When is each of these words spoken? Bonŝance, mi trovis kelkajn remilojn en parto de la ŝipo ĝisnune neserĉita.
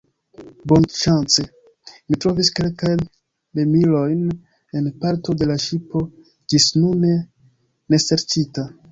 Bonŝance, 0.71 1.43
mi 2.13 2.17
trovis 2.23 2.47
kelkajn 2.59 3.03
remilojn 3.59 4.23
en 4.79 4.87
parto 5.03 5.35
de 5.41 5.49
la 5.51 5.57
ŝipo 5.65 6.01
ĝisnune 6.55 7.13
neserĉita. 7.95 8.65